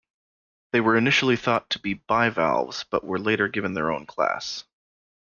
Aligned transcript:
They 0.71 0.81
were 0.81 0.97
initially 0.97 1.35
thought 1.35 1.69
to 1.69 1.79
be 1.79 1.93
bivalves, 1.93 2.85
but 2.89 3.03
were 3.03 3.19
later 3.19 3.47
given 3.47 3.75
their 3.75 3.91
own 3.91 4.07
class. 4.07 4.63